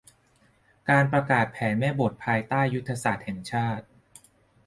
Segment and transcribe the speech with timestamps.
[0.89, 3.85] การประกาศแผนแม่บทภายใต้ ยุทธศาสตร์ชาติ